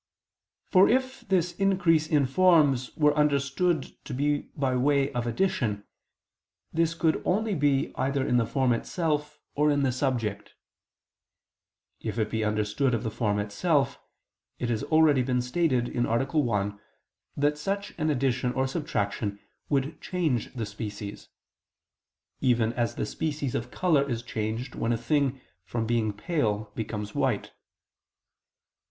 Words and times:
For 0.71 0.89
if 0.89 1.27
this 1.27 1.53
increase 1.57 2.07
in 2.07 2.25
forms 2.25 2.89
were 2.97 3.13
understood 3.13 3.95
to 4.05 4.15
be 4.15 4.49
by 4.57 4.75
way 4.75 5.13
of 5.13 5.27
addition, 5.27 5.83
this 6.73 6.95
could 6.95 7.21
only 7.23 7.53
be 7.53 7.93
either 7.95 8.25
in 8.25 8.37
the 8.37 8.47
form 8.47 8.73
itself 8.73 9.39
or 9.53 9.69
in 9.69 9.83
the 9.83 9.91
subject. 9.91 10.55
If 11.99 12.17
it 12.17 12.31
be 12.31 12.43
understood 12.43 12.95
of 12.95 13.03
the 13.03 13.11
form 13.11 13.37
itself, 13.37 13.99
it 14.57 14.69
has 14.71 14.81
already 14.85 15.21
been 15.21 15.39
stated 15.39 15.95
(A. 15.95 16.01
1) 16.01 16.79
that 17.37 17.59
such 17.59 17.93
an 17.99 18.09
addition 18.09 18.53
or 18.53 18.65
subtraction 18.65 19.39
would 19.69 20.01
change 20.01 20.51
the 20.55 20.65
species; 20.65 21.27
even 22.39 22.73
as 22.73 22.95
the 22.95 23.05
species 23.05 23.53
of 23.53 23.69
color 23.69 24.09
is 24.09 24.23
changed 24.23 24.73
when 24.73 24.93
a 24.93 24.97
thing 24.97 25.41
from 25.63 25.85
being 25.85 26.11
pale 26.11 26.71
becomes 26.73 27.13
white. 27.13 27.51